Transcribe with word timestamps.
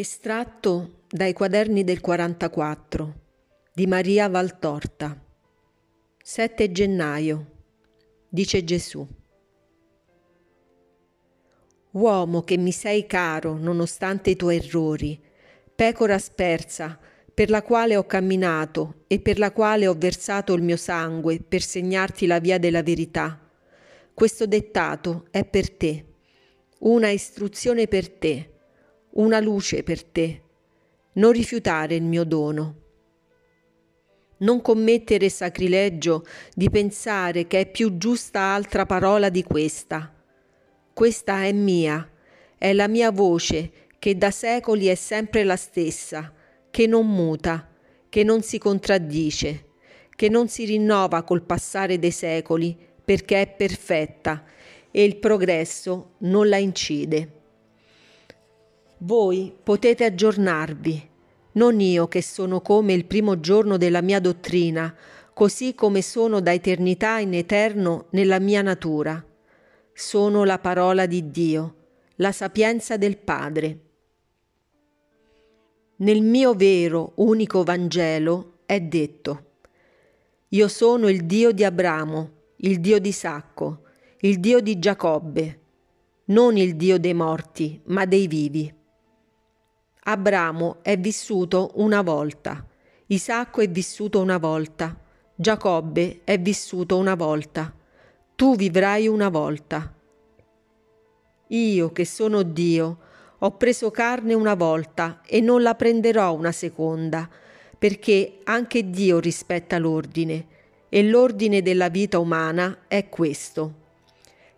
Estratto 0.00 1.02
dai 1.10 1.34
quaderni 1.34 1.84
del 1.84 2.00
44 2.00 3.14
di 3.74 3.86
Maria 3.86 4.30
Valtorta. 4.30 5.22
7 6.22 6.72
gennaio 6.72 7.50
dice 8.26 8.64
Gesù. 8.64 9.06
Uomo 11.90 12.42
che 12.44 12.56
mi 12.56 12.72
sei 12.72 13.04
caro 13.04 13.58
nonostante 13.58 14.30
i 14.30 14.36
tuoi 14.36 14.56
errori, 14.56 15.20
pecora 15.74 16.18
spersa 16.18 16.98
per 17.34 17.50
la 17.50 17.62
quale 17.62 17.94
ho 17.94 18.06
camminato 18.06 19.04
e 19.06 19.20
per 19.20 19.38
la 19.38 19.52
quale 19.52 19.86
ho 19.86 19.94
versato 19.98 20.54
il 20.54 20.62
mio 20.62 20.78
sangue 20.78 21.42
per 21.42 21.60
segnarti 21.60 22.24
la 22.24 22.38
via 22.38 22.58
della 22.58 22.82
verità. 22.82 23.38
Questo 24.14 24.46
dettato 24.46 25.26
è 25.30 25.44
per 25.44 25.70
te, 25.70 26.06
una 26.78 27.10
istruzione 27.10 27.86
per 27.86 28.08
te 28.08 28.54
una 29.12 29.40
luce 29.40 29.82
per 29.82 30.04
te. 30.04 30.42
Non 31.12 31.32
rifiutare 31.32 31.96
il 31.96 32.02
mio 32.02 32.24
dono. 32.24 32.74
Non 34.38 34.62
commettere 34.62 35.28
sacrilegio 35.28 36.24
di 36.54 36.70
pensare 36.70 37.46
che 37.46 37.60
è 37.60 37.70
più 37.70 37.98
giusta 37.98 38.40
altra 38.40 38.86
parola 38.86 39.28
di 39.28 39.42
questa. 39.42 40.14
Questa 40.92 41.44
è 41.44 41.52
mia, 41.52 42.08
è 42.56 42.72
la 42.72 42.88
mia 42.88 43.10
voce 43.10 43.70
che 43.98 44.16
da 44.16 44.30
secoli 44.30 44.86
è 44.86 44.94
sempre 44.94 45.44
la 45.44 45.56
stessa, 45.56 46.32
che 46.70 46.86
non 46.86 47.06
muta, 47.06 47.68
che 48.08 48.24
non 48.24 48.42
si 48.42 48.58
contraddice, 48.58 49.64
che 50.14 50.28
non 50.28 50.48
si 50.48 50.64
rinnova 50.64 51.22
col 51.22 51.42
passare 51.42 51.98
dei 51.98 52.10
secoli 52.10 52.76
perché 53.04 53.42
è 53.42 53.48
perfetta 53.48 54.44
e 54.90 55.04
il 55.04 55.16
progresso 55.16 56.12
non 56.18 56.48
la 56.48 56.58
incide. 56.58 57.39
Voi 59.02 59.50
potete 59.62 60.04
aggiornarvi, 60.04 61.08
non 61.52 61.80
io 61.80 62.06
che 62.06 62.20
sono 62.20 62.60
come 62.60 62.92
il 62.92 63.06
primo 63.06 63.40
giorno 63.40 63.78
della 63.78 64.02
mia 64.02 64.20
dottrina, 64.20 64.94
così 65.32 65.74
come 65.74 66.02
sono 66.02 66.40
da 66.40 66.52
eternità 66.52 67.18
in 67.18 67.32
eterno 67.32 68.08
nella 68.10 68.38
mia 68.38 68.60
natura. 68.60 69.24
Sono 69.94 70.44
la 70.44 70.58
parola 70.58 71.06
di 71.06 71.30
Dio, 71.30 71.76
la 72.16 72.30
sapienza 72.30 72.98
del 72.98 73.16
Padre. 73.16 73.80
Nel 75.96 76.20
mio 76.20 76.52
vero, 76.52 77.12
unico 77.16 77.64
Vangelo 77.64 78.58
è 78.66 78.82
detto, 78.82 79.44
io 80.48 80.68
sono 80.68 81.08
il 81.08 81.24
Dio 81.24 81.52
di 81.52 81.64
Abramo, 81.64 82.32
il 82.56 82.80
Dio 82.80 82.98
di 82.98 83.08
Isacco, 83.08 83.84
il 84.20 84.40
Dio 84.40 84.60
di 84.60 84.78
Giacobbe, 84.78 85.60
non 86.26 86.58
il 86.58 86.76
Dio 86.76 86.98
dei 86.98 87.14
morti, 87.14 87.80
ma 87.84 88.04
dei 88.04 88.26
vivi. 88.26 88.74
Abramo 90.10 90.78
è 90.82 90.98
vissuto 90.98 91.70
una 91.74 92.02
volta, 92.02 92.66
Isacco 93.06 93.60
è 93.60 93.68
vissuto 93.68 94.18
una 94.18 94.38
volta, 94.38 94.98
Giacobbe 95.36 96.22
è 96.24 96.36
vissuto 96.36 96.96
una 96.96 97.14
volta, 97.14 97.72
tu 98.34 98.56
vivrai 98.56 99.06
una 99.06 99.28
volta. 99.28 99.94
Io 101.46 101.92
che 101.92 102.04
sono 102.04 102.42
Dio, 102.42 102.98
ho 103.38 103.56
preso 103.56 103.92
carne 103.92 104.34
una 104.34 104.54
volta 104.54 105.20
e 105.24 105.40
non 105.40 105.62
la 105.62 105.76
prenderò 105.76 106.34
una 106.34 106.50
seconda, 106.50 107.30
perché 107.78 108.40
anche 108.42 108.90
Dio 108.90 109.20
rispetta 109.20 109.78
l'ordine, 109.78 110.46
e 110.88 111.04
l'ordine 111.04 111.62
della 111.62 111.88
vita 111.88 112.18
umana 112.18 112.78
è 112.88 113.08
questo, 113.08 113.74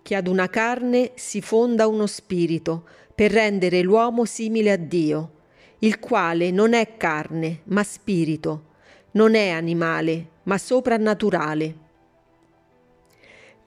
che 0.00 0.14
ad 0.14 0.26
una 0.26 0.48
carne 0.48 1.12
si 1.16 1.42
fonda 1.42 1.86
uno 1.86 2.06
spirito, 2.06 2.84
per 3.14 3.30
rendere 3.30 3.82
l'uomo 3.82 4.24
simile 4.24 4.72
a 4.72 4.76
Dio, 4.76 5.33
il 5.84 5.98
quale 5.98 6.50
non 6.50 6.72
è 6.72 6.96
carne, 6.96 7.60
ma 7.64 7.82
spirito, 7.82 8.72
non 9.12 9.34
è 9.34 9.50
animale, 9.50 10.28
ma 10.44 10.56
soprannaturale. 10.56 11.74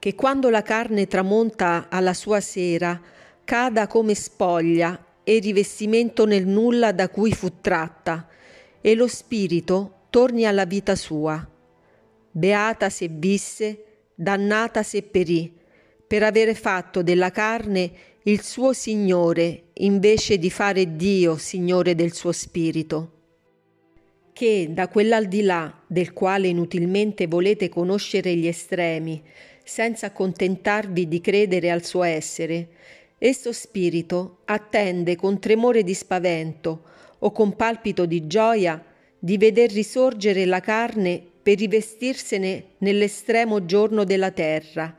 Che 0.00 0.14
quando 0.16 0.50
la 0.50 0.62
carne 0.62 1.06
tramonta 1.06 1.86
alla 1.88 2.14
sua 2.14 2.40
sera, 2.40 3.00
cada 3.44 3.86
come 3.86 4.14
spoglia 4.16 5.00
e 5.22 5.38
rivestimento 5.38 6.26
nel 6.26 6.44
nulla 6.44 6.90
da 6.90 7.08
cui 7.08 7.32
fu 7.32 7.60
tratta, 7.60 8.26
e 8.80 8.94
lo 8.96 9.06
spirito 9.06 10.06
torni 10.10 10.44
alla 10.44 10.64
vita 10.64 10.96
sua. 10.96 11.46
Beata 12.32 12.88
se 12.88 13.08
visse, 13.08 13.84
dannata 14.14 14.82
se 14.82 15.02
perì, 15.02 15.56
per 16.08 16.22
avere 16.22 16.54
fatto 16.54 17.02
della 17.02 17.30
carne 17.30 17.90
il 18.22 18.40
suo 18.42 18.72
Signore 18.72 19.64
invece 19.74 20.38
di 20.38 20.50
fare 20.50 20.96
Dio 20.96 21.36
Signore 21.36 21.94
del 21.94 22.14
suo 22.14 22.32
spirito. 22.32 23.12
Che 24.32 24.68
da 24.70 24.88
quell'aldilà 24.88 25.82
del 25.86 26.14
quale 26.14 26.48
inutilmente 26.48 27.26
volete 27.26 27.68
conoscere 27.68 28.34
gli 28.34 28.46
estremi, 28.46 29.22
senza 29.62 30.06
accontentarvi 30.06 31.06
di 31.06 31.20
credere 31.20 31.70
al 31.70 31.84
suo 31.84 32.02
essere, 32.04 32.68
esso 33.18 33.52
spirito 33.52 34.38
attende 34.46 35.14
con 35.14 35.38
tremore 35.38 35.82
di 35.82 35.92
spavento 35.92 36.84
o 37.18 37.32
con 37.32 37.54
palpito 37.54 38.06
di 38.06 38.26
gioia 38.26 38.82
di 39.18 39.36
veder 39.36 39.70
risorgere 39.70 40.46
la 40.46 40.60
carne 40.60 41.22
per 41.42 41.58
rivestirsene 41.58 42.64
nell'estremo 42.78 43.64
giorno 43.64 44.04
della 44.04 44.30
terra, 44.30 44.94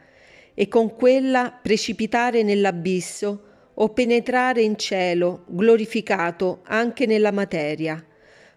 e 0.59 0.68
con 0.68 0.94
quella 0.94 1.58
precipitare 1.62 2.44
nell'abisso 2.44 3.44
o 3.75 3.88
penetrare 3.94 4.62
in 4.62 4.78
cielo, 4.78 5.46
glorificato 5.47 6.59
anche 6.64 7.06
nella 7.06 7.31
materia, 7.31 8.06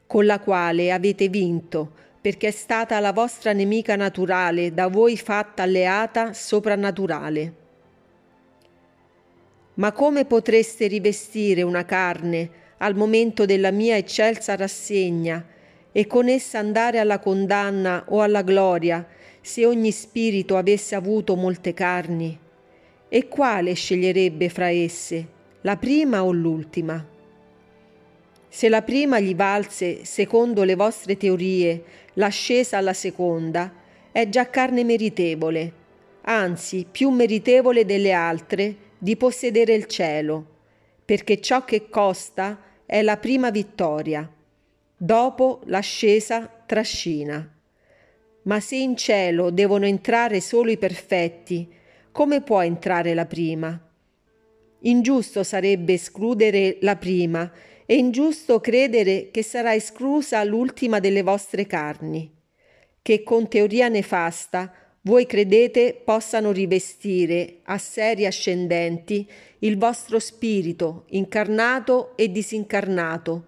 con 0.05 0.27
la 0.27 0.41
quale 0.41 0.91
avete 0.91 1.29
vinto, 1.29 1.93
perché 2.21 2.49
è 2.49 2.51
stata 2.51 2.99
la 2.99 3.13
vostra 3.13 3.53
nemica 3.53 3.95
naturale, 3.95 4.75
da 4.75 4.89
voi 4.89 5.17
fatta 5.17 5.63
alleata 5.63 6.33
soprannaturale. 6.33 7.55
Ma 9.75 9.93
come 9.93 10.25
potreste 10.25 10.89
rivestire 10.89 11.63
una 11.63 11.85
carne 11.85 12.51
al 12.79 12.97
momento 12.97 13.47
della 13.47 13.71
mia 13.71 13.97
eccelsa 13.97 14.57
rassegna 14.57 15.47
e 15.93 16.09
con 16.09 16.29
essa 16.29 16.59
andare 16.59 16.99
alla 16.99 17.21
condanna 17.21 18.07
o 18.09 18.23
alla 18.23 18.43
gloria, 18.43 19.07
se 19.43 19.67
ogni 19.67 19.91
spirito 19.91 20.57
avesse 20.57 20.95
avuto 20.95 21.37
molte 21.37 21.75
carni? 21.75 22.39
E 23.09 23.29
quale 23.29 23.75
sceglierebbe 23.75 24.49
fra 24.49 24.71
esse, 24.71 25.27
la 25.61 25.77
prima 25.77 26.25
o 26.25 26.33
l'ultima? 26.33 27.07
Se 28.49 28.69
la 28.69 28.83
prima 28.83 29.19
gli 29.21 29.35
valse, 29.35 30.05
secondo 30.05 30.63
le 30.63 30.75
vostre 30.77 31.17
teorie, 31.17 31.85
l'ascesa 32.15 32.79
alla 32.79 32.93
seconda, 32.93 33.73
è 34.13 34.29
già 34.29 34.49
carne 34.49 34.85
meritevole, 34.85 35.73
anzi 36.23 36.87
più 36.91 37.11
meritevole 37.11 37.85
delle 37.85 38.13
altre 38.13 38.77
di 38.99 39.17
possedere 39.17 39.75
il 39.75 39.87
cielo, 39.87 40.47
perché 41.05 41.41
ciò 41.41 41.65
che 41.65 41.89
costa 41.89 42.61
è 42.87 43.03
la 43.03 43.17
prima 43.17 43.51
vittoria, 43.51 44.31
dopo 44.97 45.61
l'ascesa 45.65 46.49
trascina. 46.67 47.62
Ma 48.43 48.61
se 48.61 48.77
in 48.77 48.97
cielo 48.97 49.51
devono 49.51 49.87
entrare 49.87 50.41
solo 50.41 50.71
i 50.71 50.77
perfetti, 50.77 51.69
come 52.11 52.43
può 52.43 52.61
entrare 52.61 53.15
la 53.15 53.27
prima? 53.27 53.81
Ingiusto 54.81 55.43
sarebbe 55.45 55.93
escludere 55.93 56.79
la 56.81 56.97
prima 56.97 57.51
e 57.87 57.97
ingiusto 57.97 58.61
credere 58.61 59.31
che 59.31 59.43
sarà 59.43 59.75
esclusa 59.75 60.43
l'ultima 60.43 60.99
delle 60.99 61.23
vostre 61.23 61.67
carni, 61.67 62.33
che 63.01 63.23
con 63.23 63.49
teoria 63.49 63.89
nefasta 63.89 64.73
voi 65.03 65.27
credete 65.27 66.01
possano 66.05 66.53
rivestire 66.53 67.59
a 67.65 67.79
serie 67.79 68.27
ascendenti 68.27 69.29
il 69.61 69.77
vostro 69.77 70.19
spirito 70.19 71.05
incarnato 71.11 72.17
e 72.17 72.31
disincarnato, 72.31 73.47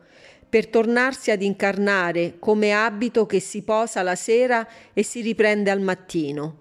per 0.55 0.69
tornarsi 0.69 1.33
ad 1.33 1.43
incarnare 1.43 2.37
come 2.39 2.71
abito 2.71 3.27
che 3.27 3.41
si 3.41 3.63
posa 3.63 4.03
la 4.03 4.15
sera 4.15 4.65
e 4.93 5.03
si 5.03 5.21
riprende 5.21 5.69
al 5.69 5.81
mattino. 5.81 6.59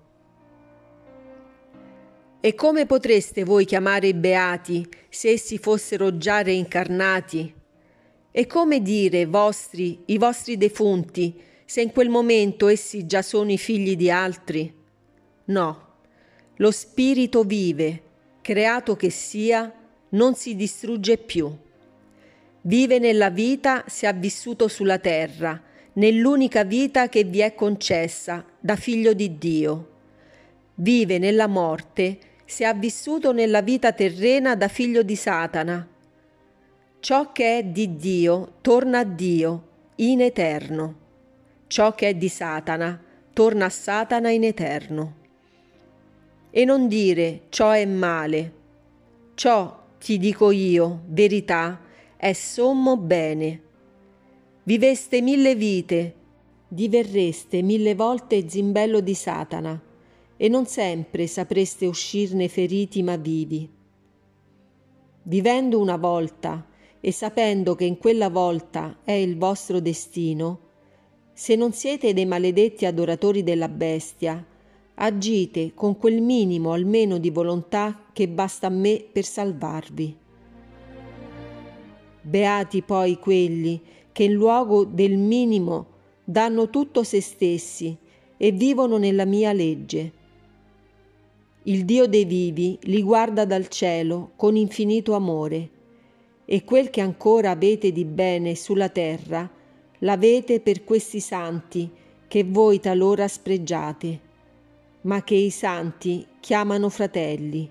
E 2.41 2.55
come 2.55 2.87
potreste 2.87 3.43
voi 3.43 3.65
chiamare 3.65 4.07
i 4.07 4.15
beati 4.15 4.83
se 5.09 5.29
essi 5.29 5.59
fossero 5.59 6.17
già 6.17 6.41
reincarnati? 6.41 7.53
E 8.31 8.47
come 8.47 8.81
dire 8.81 9.27
vostri, 9.27 10.01
i 10.07 10.17
vostri 10.17 10.57
defunti, 10.57 11.39
se 11.63 11.81
in 11.81 11.91
quel 11.91 12.09
momento 12.09 12.69
essi 12.69 13.05
già 13.05 13.21
sono 13.21 13.51
i 13.51 13.59
figli 13.59 13.95
di 13.95 14.09
altri? 14.09 14.73
No, 15.45 15.87
lo 16.55 16.71
spirito 16.71 17.43
vive, 17.43 18.01
creato 18.41 18.95
che 18.95 19.11
sia, 19.11 19.71
non 20.09 20.33
si 20.33 20.55
distrugge 20.55 21.19
più. 21.19 21.55
Vive 22.65 22.97
nella 22.97 23.29
vita 23.29 23.83
se 23.87 24.07
ha 24.07 24.13
vissuto 24.13 24.69
sulla 24.69 24.97
terra, 24.97 25.61
nell'unica 25.93 26.63
vita 26.63 27.09
che 27.09 27.25
vi 27.25 27.39
è 27.39 27.55
concessa 27.55 28.45
da 28.57 28.77
figlio 28.77 29.11
di 29.13 29.37
Dio. 29.37 29.89
Vive 30.75 31.17
nella 31.17 31.47
morte 31.47 32.17
se 32.45 32.63
ha 32.63 32.73
vissuto 32.73 33.33
nella 33.33 33.61
vita 33.61 33.91
terrena 33.91 34.55
da 34.55 34.69
figlio 34.69 35.03
di 35.03 35.15
Satana. 35.17 35.85
Ciò 37.01 37.33
che 37.33 37.57
è 37.57 37.63
di 37.65 37.97
Dio 37.97 38.53
torna 38.61 38.99
a 38.99 39.03
Dio 39.03 39.67
in 39.95 40.21
eterno. 40.21 40.95
Ciò 41.67 41.93
che 41.95 42.07
è 42.09 42.13
di 42.13 42.29
Satana 42.29 42.97
torna 43.33 43.65
a 43.65 43.69
Satana 43.69 44.29
in 44.29 44.45
eterno. 44.45 45.15
E 46.49 46.63
non 46.63 46.87
dire 46.87 47.41
ciò 47.49 47.71
è 47.71 47.85
male. 47.85 48.53
Ciò, 49.33 49.81
ti 49.99 50.17
dico 50.17 50.51
io, 50.51 51.01
verità, 51.07 51.91
è 52.23 52.31
sommo 52.31 52.95
bene. 52.95 53.61
Viveste 54.63 55.19
mille 55.19 55.55
vite, 55.55 56.15
diverreste 56.69 57.61
mille 57.61 57.95
volte 57.95 58.47
zimbello 58.47 59.01
di 59.01 59.13
Satana, 59.13 59.77
e 60.37 60.47
non 60.47 60.65
sempre 60.65 61.27
sapreste 61.27 61.85
uscirne 61.85 62.47
feriti 62.47 63.03
ma 63.03 63.17
vivi. 63.17 63.69
Vivendo 65.23 65.81
una 65.81 65.97
volta 65.97 66.65
e 67.01 67.11
sapendo 67.11 67.75
che 67.75 67.83
in 67.83 67.97
quella 67.97 68.29
volta 68.29 68.99
è 69.03 69.11
il 69.11 69.37
vostro 69.37 69.81
destino, 69.81 70.59
se 71.33 71.57
non 71.57 71.73
siete 71.73 72.13
dei 72.13 72.25
maledetti 72.25 72.85
adoratori 72.85 73.43
della 73.43 73.67
bestia, 73.67 74.41
agite 74.93 75.73
con 75.73 75.97
quel 75.97 76.21
minimo 76.21 76.71
almeno 76.71 77.17
di 77.17 77.31
volontà 77.31 78.05
che 78.13 78.29
basta 78.29 78.67
a 78.67 78.69
me 78.69 79.05
per 79.11 79.25
salvarvi. 79.25 80.21
Beati 82.25 82.81
poi 82.83 83.19
quelli 83.19 83.81
che 84.13 84.23
in 84.23 84.31
luogo 84.31 84.85
del 84.85 85.17
minimo 85.17 85.87
danno 86.23 86.69
tutto 86.69 87.03
se 87.03 87.19
stessi 87.19 87.97
e 88.37 88.51
vivono 88.51 88.97
nella 88.97 89.25
mia 89.25 89.51
legge. 89.51 90.11
Il 91.63 91.83
Dio 91.83 92.07
dei 92.07 92.23
vivi 92.23 92.77
li 92.83 93.03
guarda 93.03 93.43
dal 93.43 93.67
cielo 93.67 94.31
con 94.37 94.55
infinito 94.55 95.15
amore, 95.15 95.69
e 96.45 96.63
quel 96.63 96.89
che 96.89 97.01
ancora 97.01 97.51
avete 97.51 97.91
di 97.91 98.05
bene 98.05 98.55
sulla 98.55 98.87
terra 98.89 99.49
l'avete 99.99 100.61
per 100.61 100.85
questi 100.85 101.19
santi 101.19 101.89
che 102.25 102.45
voi 102.45 102.79
talora 102.79 103.27
spregiate, 103.27 104.19
ma 105.01 105.23
che 105.23 105.35
i 105.35 105.49
santi 105.49 106.25
chiamano 106.39 106.87
fratelli, 106.87 107.69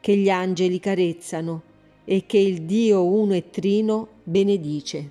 che 0.00 0.16
gli 0.16 0.30
angeli 0.30 0.80
carezzano 0.80 1.72
e 2.04 2.24
che 2.26 2.38
il 2.38 2.62
Dio 2.62 3.04
uno 3.04 3.34
e 3.34 3.50
trino 3.50 4.08
benedice. 4.24 5.10